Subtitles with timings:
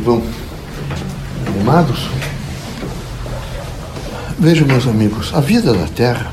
[0.00, 0.22] vão
[1.46, 2.08] animados.
[4.38, 6.32] Vejam, meus amigos, a vida da Terra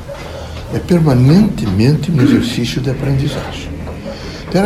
[0.74, 3.68] é permanentemente um exercício de aprendizagem.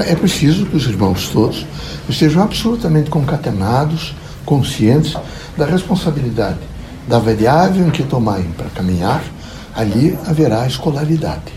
[0.06, 1.66] É preciso que os irmãos todos
[2.08, 4.14] estejam absolutamente concatenados,
[4.46, 5.16] conscientes
[5.56, 6.58] da responsabilidade,
[7.08, 9.22] da variável em que tomarem para caminhar,
[9.74, 11.52] ali haverá escolaridade.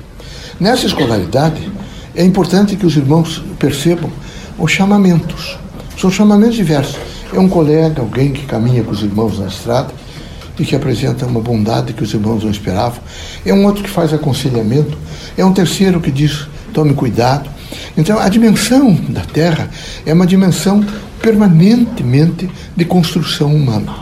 [0.59, 1.71] Nessa escolaridade,
[2.15, 4.11] é importante que os irmãos percebam
[4.57, 5.59] os chamamentos.
[5.99, 7.14] São chamamentos diversos.
[7.35, 9.93] É um colega, alguém que caminha com os irmãos na estrada
[10.57, 12.99] e que apresenta uma bondade que os irmãos não esperavam.
[13.45, 14.97] É um outro que faz aconselhamento.
[15.37, 17.49] É um terceiro que diz: tome cuidado.
[17.97, 19.69] Então, a dimensão da Terra
[20.05, 20.81] é uma dimensão
[21.21, 23.95] permanentemente de construção humana,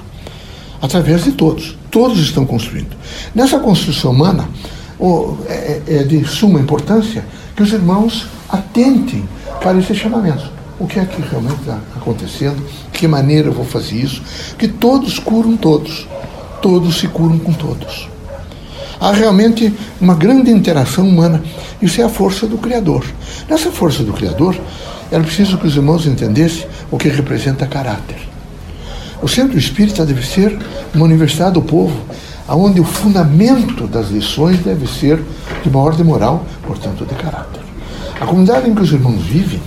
[0.79, 1.75] através de todos.
[1.89, 2.95] Todos estão construindo.
[3.33, 4.47] Nessa construção humana,
[5.47, 9.27] é, é de suma importância que os irmãos atentem
[9.59, 10.62] para esse chamamento.
[10.79, 12.63] O que é que realmente está acontecendo?
[12.91, 14.21] De que maneira eu vou fazer isso?
[14.57, 16.07] Que todos curam todos.
[16.61, 18.09] Todos se curam com todos.
[18.99, 21.43] Há realmente uma grande interação humana.
[21.81, 23.05] Isso é a força do Criador.
[23.49, 24.57] Nessa força do Criador,
[25.11, 28.17] era preciso que os irmãos entendessem o que representa caráter.
[29.21, 30.57] O centro espírita deve ser
[30.93, 31.95] uma universidade do povo,
[32.49, 35.21] onde o fundamento das lições deve ser
[35.61, 37.61] de uma ordem moral, portanto, de caráter.
[38.19, 39.61] A comunidade em que os irmãos vivem,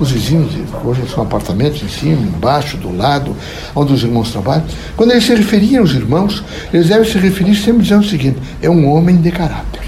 [0.00, 0.52] os vizinhos,
[0.84, 3.34] hoje são apartamentos em cima, embaixo, do lado,
[3.74, 4.64] onde os irmãos trabalham,
[4.96, 8.70] quando eles se referiam aos irmãos, eles devem se referir sempre dizendo o seguinte: é
[8.70, 9.82] um homem de caráter.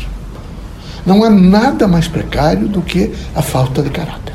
[1.07, 4.35] Não há nada mais precário do que a falta de caráter.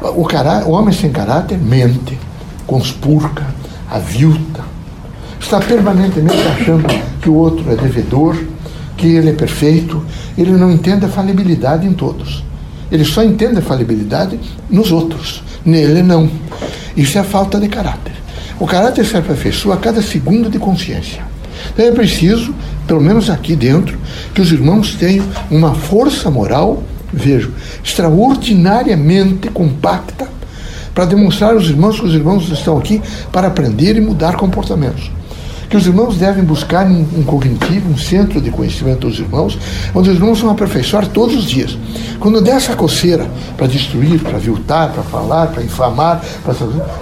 [0.00, 2.18] O, cará o homem sem caráter mente,
[2.66, 3.46] conspurca,
[3.90, 4.62] avilta,
[5.40, 6.86] está permanentemente achando
[7.20, 8.36] que o outro é devedor,
[8.96, 10.04] que ele é perfeito,
[10.36, 12.44] ele não entende a falibilidade em todos.
[12.90, 14.38] Ele só entende a falibilidade
[14.70, 16.30] nos outros, nele não.
[16.96, 18.12] Isso é falta de caráter.
[18.58, 21.22] O caráter se aperfeiçoa a cada segundo de consciência.
[21.72, 22.54] Então é preciso,
[22.86, 23.98] pelo menos aqui dentro,
[24.34, 27.52] que os irmãos tenham uma força moral, vejo,
[27.82, 30.28] extraordinariamente compacta
[30.94, 35.10] para demonstrar aos irmãos que os irmãos estão aqui para aprender e mudar comportamentos
[35.68, 39.58] que os irmãos devem buscar um, cognitivo, um centro de conhecimento dos irmãos,
[39.94, 41.76] onde os irmãos vão aperfeiçoar todos os dias.
[42.20, 46.54] Quando der essa coceira para destruir, para viltar, para falar, para infamar, para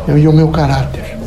[0.09, 1.19] eu e o meu caráter.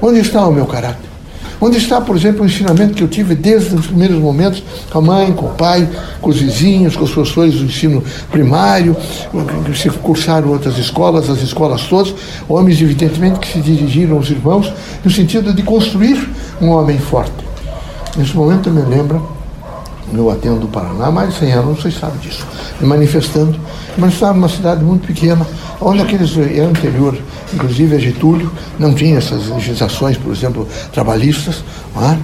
[0.00, 1.15] Onde está o meu caráter?
[1.60, 5.00] Onde está, por exemplo, o ensinamento que eu tive desde os primeiros momentos com a
[5.00, 5.88] mãe, com o pai,
[6.20, 8.94] com os vizinhos, com os professores do ensino primário,
[9.72, 12.14] que cursaram outras escolas, as escolas todas,
[12.48, 14.72] homens, evidentemente, que se dirigiram aos irmãos
[15.02, 16.28] no sentido de construir
[16.60, 17.32] um homem forte.
[18.16, 19.26] Nesse momento me lembro,
[20.12, 22.46] eu atendo do Paraná, de 100 anos, não sei se sabe disso,
[22.80, 23.58] manifestando,
[23.96, 25.46] mas estava numa cidade muito pequena,
[25.80, 27.16] onde aqueles era interior,
[27.54, 31.64] inclusive a Getúlio, não tinha essas legislações, por exemplo, trabalhistas,
[31.96, 32.18] é?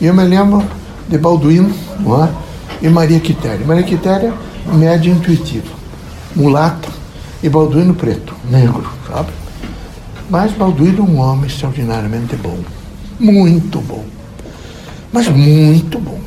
[0.00, 0.64] e eu me lembro
[1.08, 2.86] de Balduino é?
[2.86, 3.66] e Maria Quitéria.
[3.66, 4.32] Maria Quitéria,
[4.72, 5.72] média intuitiva,
[6.34, 6.88] mulata,
[7.42, 9.30] e Balduino preto, negro, sabe?
[10.28, 12.58] Mas Balduino é um homem extraordinariamente bom
[13.18, 14.04] muito bom.
[15.12, 16.20] Mas muito bom.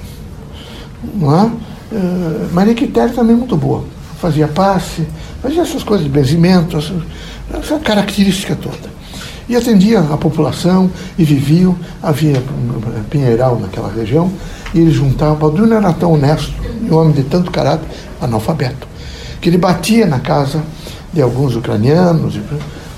[1.16, 1.52] Não é?
[1.92, 3.84] Uh, Maria Quitéria também muito boa.
[4.20, 5.06] Fazia passe,
[5.42, 6.94] fazia essas coisas de benzimento, essa,
[7.54, 8.92] essa característica toda.
[9.50, 12.42] E atendia a população e viviam, havia
[13.10, 14.32] Pinheiral naquela região,
[14.74, 15.36] e eles juntavam.
[15.36, 16.54] Baldino era tão honesto,
[16.90, 17.86] um homem de tanto caráter,
[18.22, 18.88] analfabeto,
[19.42, 20.64] que ele batia na casa
[21.12, 22.40] de alguns ucranianos.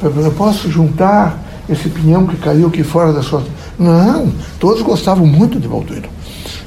[0.03, 3.43] Eu posso juntar esse pinhão que caiu aqui fora da sua.
[3.79, 6.09] Não, todos gostavam muito de Balduino.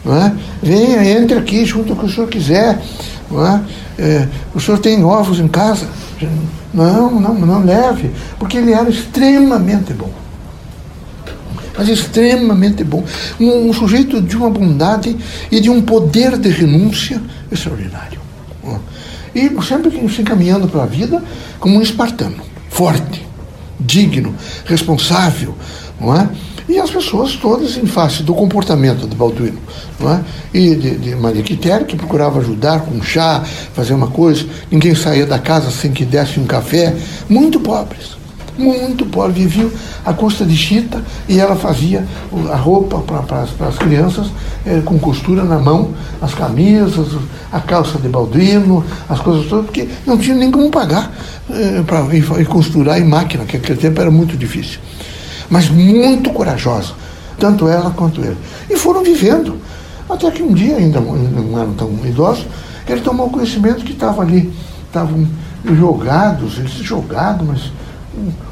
[0.06, 0.33] É?
[0.62, 2.78] Venha, entre aqui junto com o que o senhor quiser.
[2.78, 3.61] É?
[3.99, 5.89] É, o senhor tem ovos em casa?
[6.72, 10.12] Não, não, não leve, porque ele era extremamente bom.
[11.77, 13.05] Mas extremamente bom.
[13.41, 15.17] Um, um sujeito de uma bondade
[15.50, 18.21] e de um poder de renúncia extraordinário.
[19.37, 21.23] E sempre se encaminhando para a vida
[21.61, 22.38] como um espartano,
[22.71, 23.27] forte,
[23.78, 24.34] digno,
[24.65, 25.55] responsável,
[26.00, 26.26] não é?
[26.69, 29.59] E as pessoas todas em face do comportamento de Balduino
[30.01, 30.25] não é?
[30.53, 35.25] e de, de Maria Quitéria, que procurava ajudar com chá, fazer uma coisa, ninguém saía
[35.27, 36.97] da casa sem que desse um café,
[37.29, 38.17] muito pobres,
[38.59, 39.71] muito pobres, viviam
[40.05, 42.05] à custa de chita e ela fazia
[42.51, 44.27] a roupa para as crianças
[44.65, 45.91] é, com costura na mão,
[46.21, 47.07] as camisas,
[47.53, 51.13] a calça de Balduino, as coisas todas, porque não tinha nem como pagar
[51.49, 54.81] é, para costurar em máquina, que naquele tempo era muito difícil
[55.50, 56.93] mas muito corajosa,
[57.38, 58.37] tanto ela quanto ele.
[58.69, 59.56] E foram vivendo,
[60.08, 62.46] até que um dia, ainda não eram tão idosos,
[62.88, 64.52] ele tomou conhecimento que estava ali,
[64.87, 65.26] estavam
[65.64, 67.72] jogados, eles se jogaram, mas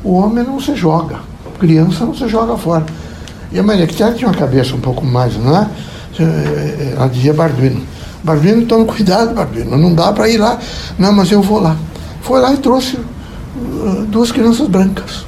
[0.03, 1.21] o homem não se joga.
[1.59, 2.85] criança não se joga fora.
[3.53, 5.69] E a Maria Quitéria tinha uma cabeça um pouco mais, não é?
[6.97, 7.83] Ela dizia Barduino.
[8.23, 10.59] Barduino, tome cuidado, Barduino, não dá para ir lá.
[10.99, 11.77] Não, mas eu vou lá.
[12.23, 15.25] Foi lá e trouxe uh, duas crianças brancas.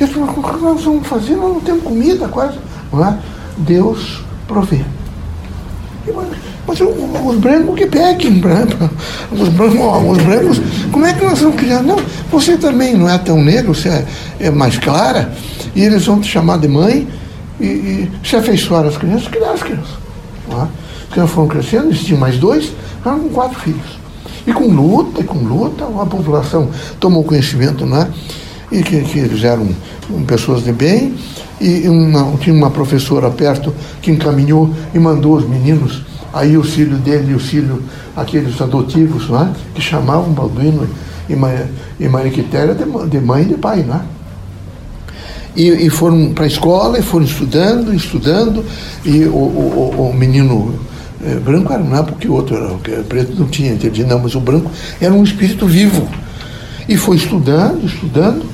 [0.00, 1.36] Eu disse, o que nós vamos fazer?
[1.36, 2.58] Nós não temos comida quase.
[2.92, 3.18] Não é?
[3.58, 4.80] Deus provê.
[6.66, 8.90] Mas os brancos que peguem, os brancos,
[9.32, 9.48] os
[10.22, 10.60] brancos,
[10.90, 11.82] como é que nós vamos criar?
[11.82, 11.96] Não,
[12.30, 14.06] você também não é tão negro, você é,
[14.40, 15.32] é mais clara,
[15.74, 17.06] e eles vão te chamar de mãe
[17.60, 19.94] e, e se afeiçoar as crianças, criar as crianças.
[20.50, 20.68] Não é?
[21.04, 22.72] As crianças foram crescendo, eles tinham mais dois,
[23.04, 23.98] eram com quatro filhos.
[24.46, 26.68] E com luta, e com luta, a população
[27.00, 28.10] tomou conhecimento, né?
[28.74, 29.68] E que, que eram
[30.26, 31.14] pessoas de bem,
[31.60, 33.72] e uma, tinha uma professora perto
[34.02, 36.02] que encaminhou e mandou os meninos
[36.34, 37.80] Aí o filho dele e o filho,
[38.16, 40.88] aqueles adotivos, né, que chamavam Balduino
[41.28, 43.84] e, Maria, e Maria Quitéria de, de mãe e de pai.
[43.84, 44.00] Né?
[45.54, 48.64] E, e foram para a escola e foram estudando, estudando,
[49.04, 50.74] e o, o, o menino
[51.24, 54.34] é, branco era não é porque o outro era, preto não tinha, entendi, não, mas
[54.34, 54.68] o branco
[55.00, 56.08] era um espírito vivo.
[56.88, 58.44] E foi estudando, estudando,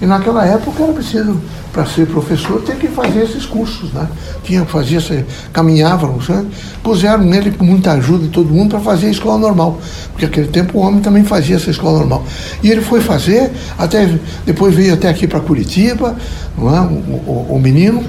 [0.00, 1.40] e naquela época era preciso
[1.72, 4.08] para ser professor, tem que fazer esses cursos, né?
[4.42, 6.46] Tinha que fazer, essa, caminhava, né?
[6.82, 9.78] puseram nele com muita ajuda de todo mundo para fazer a escola normal,
[10.12, 12.24] porque naquele tempo o homem também fazia essa escola normal.
[12.62, 16.16] E ele foi fazer, até depois veio até aqui para Curitiba,
[16.56, 16.80] não é?
[16.80, 18.04] o, o, o menino,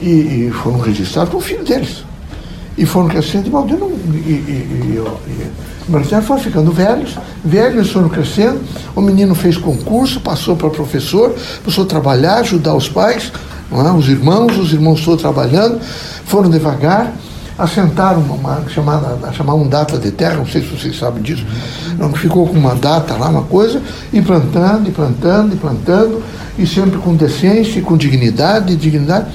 [0.00, 0.08] e,
[0.48, 2.04] e, foram registrados com o filho deles.
[2.76, 5.50] E foram crescendo, e, e, e, e
[5.88, 8.60] Marcelo foram ficando velhos, velhos foram crescendo,
[8.94, 11.34] o menino fez concurso, passou para professor,
[11.64, 13.30] passou a trabalhar, ajudar os pais,
[13.70, 13.92] é?
[13.92, 15.80] os irmãos, os irmãos todos trabalhando,
[16.24, 17.12] foram devagar,
[17.56, 21.46] assentaram uma chamada, chamavam data de terra, não sei se vocês sabem disso,
[21.98, 23.80] não, ficou com uma data lá, uma coisa,
[24.12, 26.22] e plantando, e plantando, e plantando,
[26.58, 29.26] e sempre com decência, com dignidade, dignidade.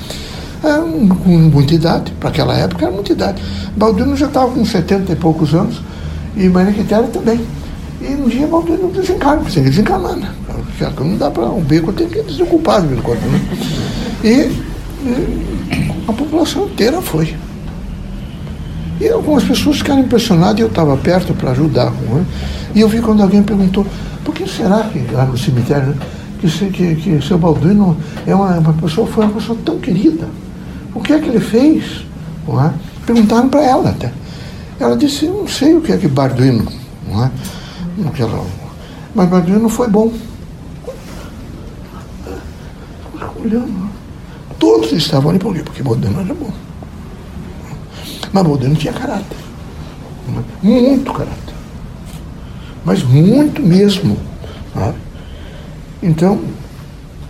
[0.64, 3.42] É, com muita idade, para aquela época era muita idade.
[3.76, 5.82] Baldino já estava com 70 e poucos anos,
[6.36, 7.42] e Maria Quitéria também.
[8.02, 10.34] E um dia Balduino desencarna, tem que desencarnar, né?
[11.00, 13.40] Não dá para um beco, tem que desocupar de vez em quando, né?
[14.24, 14.28] E,
[15.06, 17.36] e a população inteira foi.
[19.00, 21.92] E algumas pessoas ficaram impressionadas e eu estava perto para ajudar.
[21.92, 22.26] Né?
[22.76, 23.86] E eu vi quando alguém perguntou,
[24.24, 25.96] por que será que lá no cemitério, né,
[26.40, 30.28] que, que, que seu Balduino é uma, uma, pessoa, foi uma pessoa tão querida?
[30.94, 32.06] O que é que ele fez?
[32.48, 32.72] É?
[33.06, 34.12] Perguntaram para ela até.
[34.82, 36.68] Ela disse, não sei o que é que Barduino,
[37.08, 37.32] não é?
[39.14, 40.12] Mas Barduino foi bom.
[43.44, 43.90] Olhando,
[44.58, 45.62] todos estavam ali por quê?
[45.62, 46.52] Porque Balduino era bom.
[48.34, 49.38] Mas Balduino tinha caráter.
[50.28, 50.66] É?
[50.66, 51.54] Muito caráter.
[52.84, 54.18] Mas muito mesmo.
[54.76, 54.94] É?
[56.02, 56.42] Então,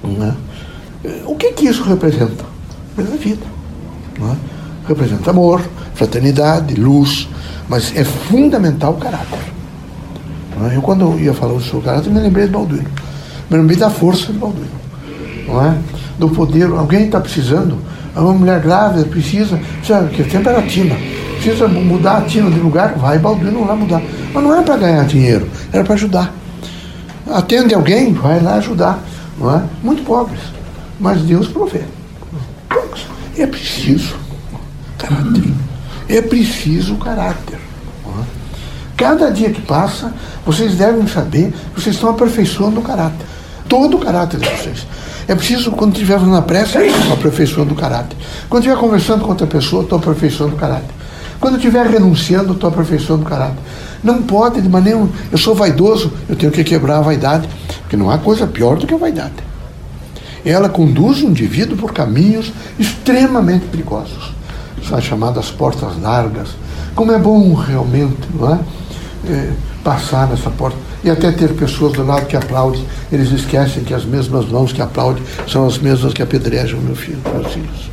[0.06, 1.24] é?
[1.26, 2.46] o que, que isso representa?
[2.96, 3.46] Representa vida.
[4.88, 5.62] Representa amor,
[5.96, 7.28] fraternidade, luz,
[7.68, 9.40] mas é fundamental o caráter.
[10.70, 10.76] É?
[10.76, 12.90] Eu, quando eu ia falar sobre o caráter, me lembrei de Balduino.
[13.50, 14.70] Me lembrei da força de Balduino.
[15.48, 15.78] Não é?
[16.20, 16.70] Do poder.
[16.70, 17.78] Alguém está precisando,
[18.16, 20.96] uma mulher grávida precisa, sabe, que tempo era Tina.
[21.42, 24.02] Precisa mudar a Tina de lugar, vai Balduino lá mudar.
[24.34, 26.34] Mas não é para ganhar dinheiro, era para ajudar.
[27.28, 29.00] Atende alguém, vai lá ajudar.
[29.40, 29.64] Não é?
[29.82, 30.40] Muito pobres.
[31.00, 31.82] Mas Deus provê.
[33.38, 34.16] É preciso
[34.98, 35.52] caráter.
[36.12, 37.58] É preciso caráter.
[38.98, 40.14] Cada dia que passa,
[40.46, 43.26] vocês devem saber que vocês estão aperfeiçoando o caráter.
[43.68, 44.86] Todo o caráter de vocês.
[45.28, 48.18] É preciso, quando estiver na prece, estou aperfeiçoando o caráter.
[48.50, 50.92] Quando estiver conversando com outra pessoa, estou aperfeiçoando o caráter.
[51.40, 53.58] Quando estiver renunciando, estou aperfeiçoando o caráter.
[54.04, 55.00] Não pode, de maneira.
[55.32, 57.48] Eu sou vaidoso, eu tenho que quebrar a vaidade,
[57.84, 59.34] porque não há coisa pior do que a vaidade.
[60.44, 64.41] Ela conduz o indivíduo por caminhos extremamente perigosos.
[64.92, 66.50] As chamadas portas largas.
[66.96, 68.60] Como é bom realmente, não é?
[69.28, 69.52] é,
[69.84, 72.86] passar nessa porta e até ter pessoas do lado que aplaudem.
[73.12, 77.20] Eles esquecem que as mesmas mãos que aplaudem são as mesmas que apedrejam meu filho,
[77.34, 77.92] meus filhos.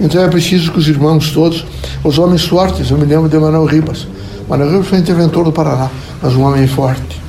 [0.00, 1.66] Então é preciso que os irmãos todos,
[2.04, 4.06] os homens fortes, eu me lembro de Manuel Ribas.
[4.48, 5.90] Manuel Ribas foi interventor do Paraná,
[6.22, 7.20] mas um homem forte.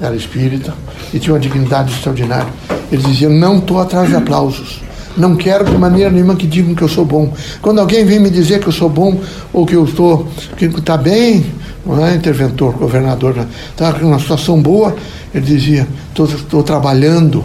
[0.00, 0.74] Era espírita
[1.12, 2.52] e tinha uma dignidade extraordinária.
[2.92, 4.82] Ele dizia: Não estou atrás de aplausos.
[5.16, 7.32] Não quero de maneira nenhuma que digam que eu sou bom.
[7.62, 9.18] Quando alguém vem me dizer que eu sou bom
[9.52, 11.46] ou que eu estou, que está bem,
[11.84, 14.94] não é interventor, governador, está numa situação boa,
[15.34, 17.44] ele dizia, estou trabalhando.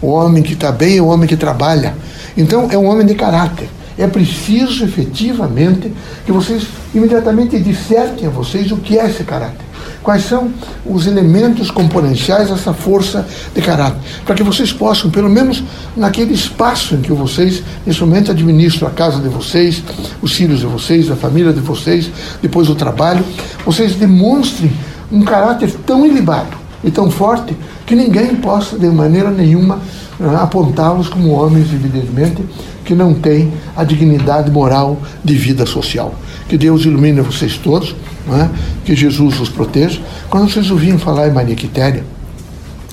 [0.00, 1.94] O homem que está bem é o homem que trabalha.
[2.36, 3.68] Então é um homem de caráter.
[3.98, 5.92] É preciso efetivamente
[6.24, 9.71] que vocês imediatamente dissertem a vocês o que é esse caráter.
[10.02, 10.52] Quais são
[10.84, 15.62] os elementos componenciais dessa força de caráter, para que vocês possam, pelo menos
[15.96, 19.82] naquele espaço em que vocês, nesse momento, administram a casa de vocês,
[20.20, 23.24] os filhos de vocês, a família de vocês, depois o trabalho,
[23.64, 24.72] vocês demonstrem
[25.10, 29.78] um caráter tão ilibado e tão forte que ninguém possa, de maneira nenhuma,
[30.18, 32.44] né, apontá-los como homens, evidentemente,
[32.84, 36.14] que não têm a dignidade moral de vida social.
[36.48, 37.94] Que Deus ilumine vocês todos,
[38.28, 38.48] é?
[38.84, 40.00] que Jesus os proteja.
[40.28, 42.04] Quando vocês ouvirem falar em Maria Quitéria,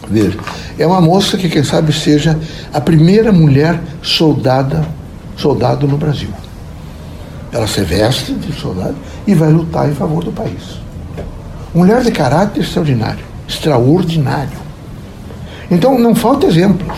[0.09, 0.37] veja,
[0.77, 2.39] é uma moça que, quem sabe, seja
[2.73, 4.85] a primeira mulher soldada,
[5.35, 6.29] soldado no Brasil.
[7.51, 10.79] Ela se veste de soldado e vai lutar em favor do país.
[11.73, 14.59] Mulher de caráter extraordinário, extraordinário.
[15.69, 16.97] Então, não falta exemplos.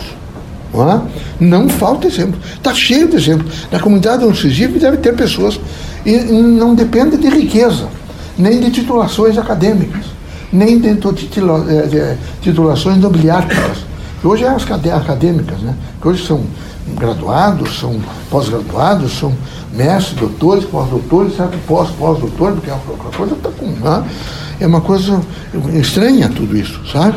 [0.72, 1.00] Não, é?
[1.40, 2.38] não falta exemplo.
[2.54, 3.66] Está cheio de exemplos.
[3.70, 5.58] Na comunidade onde se vive deve ter pessoas.
[6.04, 7.88] E não depende de riqueza,
[8.36, 10.04] nem de titulações acadêmicas,
[10.52, 10.96] nem de
[12.40, 13.78] titulações nobiliárquicas.
[14.24, 15.74] Hoje é as acadêmicas, né?
[16.00, 16.42] Que hoje são
[16.96, 19.32] graduados, são pós-graduados, são
[19.72, 21.56] mestres, doutores, pós-doutores, certo?
[21.66, 24.04] Pós-pós-doutor, porque é uma coisa tá com, né?
[24.60, 25.20] É uma coisa
[25.74, 27.16] estranha tudo isso, sabe?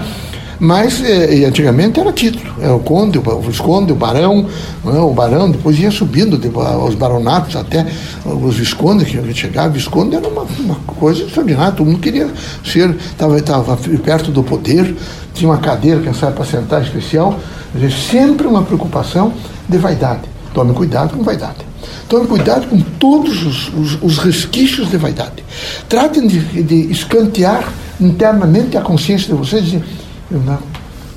[0.60, 4.48] Mas eh, antigamente era título, era o conde, o visconde, o barão,
[4.86, 5.00] é?
[5.00, 6.40] o barão, depois ia subindo
[6.86, 7.86] os baronatos até
[8.26, 12.30] os viscondes, que chegava, visconde era uma, uma coisa extraordinária, todo mundo queria
[12.64, 14.96] ser, estava tava perto do poder,
[15.34, 17.38] tinha uma cadeira, quem sabe, para sentar especial,
[18.14, 19.34] sempre uma preocupação
[19.68, 20.35] de vaidade.
[20.56, 21.58] Tome cuidado com vaidade.
[22.08, 25.44] Tome cuidado com todos os, os, os resquícios de vaidade.
[25.90, 27.68] Tratem de, de escantear
[28.00, 29.84] internamente a consciência de vocês e
[30.32, 30.58] eu não,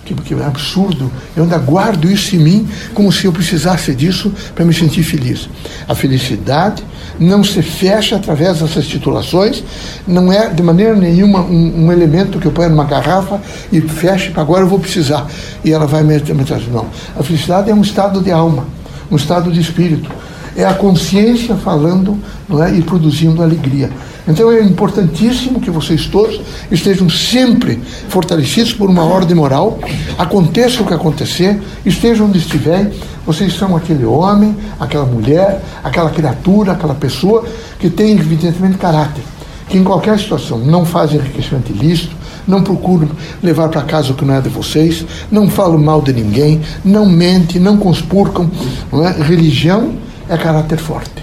[0.04, 1.09] que, que é absurdo.
[1.37, 5.49] Eu ainda guardo isso em mim como se eu precisasse disso para me sentir feliz.
[5.87, 6.83] A felicidade
[7.16, 9.62] não se fecha através dessas titulações,
[10.04, 13.40] não é de maneira nenhuma um, um elemento que eu ponho numa garrafa
[13.71, 15.28] e feche, agora eu vou precisar.
[15.64, 16.71] E ela vai me trazer.
[16.73, 16.87] Não.
[17.16, 18.66] A felicidade é um estado de alma,
[19.11, 20.11] um estado de espírito.
[20.57, 23.91] É a consciência falando não é, e produzindo alegria.
[24.27, 29.79] Então é importantíssimo que vocês todos estejam sempre fortalecidos por uma ordem moral,
[30.19, 32.93] aconteça o que acontecer, estejam onde estiverem,
[33.25, 37.47] vocês são aquele homem, aquela mulher, aquela criatura, aquela pessoa
[37.79, 39.23] que tem evidentemente caráter,
[39.69, 42.15] que em qualquer situação não faz enriquecimento ilícito,
[42.49, 43.11] não procuram
[43.43, 47.07] levar para casa o que não é de vocês, não falam mal de ninguém, não
[47.07, 48.50] mente, não conspurcam.
[48.90, 49.12] Não é?
[49.12, 49.93] Religião
[50.28, 51.23] é caráter forte.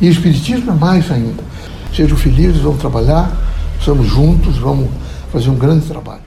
[0.00, 1.44] E Espiritismo é mais ainda.
[1.94, 3.30] Sejam felizes, vamos trabalhar,
[3.78, 4.88] estamos juntos, vamos
[5.30, 6.23] fazer um grande trabalho.